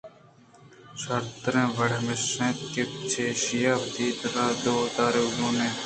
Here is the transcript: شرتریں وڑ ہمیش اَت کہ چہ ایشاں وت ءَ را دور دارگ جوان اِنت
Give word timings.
شرتریں 1.01 1.67
وڑ 1.77 1.89
ہمیش 1.97 2.23
اَت 2.43 2.57
کہ 2.73 2.83
چہ 3.09 3.19
ایشاں 3.29 3.77
وت 3.79 3.95
ءَ 4.05 4.31
را 4.33 4.45
دور 4.63 4.85
دارگ 4.95 5.25
جوان 5.35 5.55
اِنت 5.63 5.79